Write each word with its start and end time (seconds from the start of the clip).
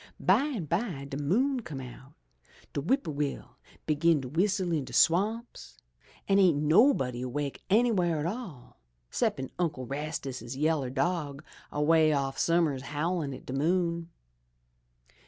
Bimeby 0.19 1.05
de 1.11 1.17
moon 1.17 1.59
come 1.59 1.79
out, 1.79 2.13
de 2.73 2.81
whip 2.81 3.03
poor 3.03 3.13
will 3.13 3.57
begin 3.85 4.19
to 4.23 4.29
w'istle 4.31 4.75
in 4.75 4.83
de 4.83 4.93
swamps, 4.93 5.77
an' 6.27 6.39
ain't 6.39 6.57
nobody 6.57 7.21
awake 7.21 7.61
anyw'ere 7.69 8.19
at 8.19 8.25
all, 8.25 8.79
'ceppin' 9.11 9.51
Uncle 9.59 9.85
Rastus' 9.85 10.55
yaller 10.55 10.89
dog 10.89 11.43
a 11.71 11.83
way 11.83 12.11
off 12.13 12.39
summ'ers 12.39 12.81
howlin' 12.81 13.31
at 13.31 13.45
de 13.45 13.53
moon. 13.53 14.09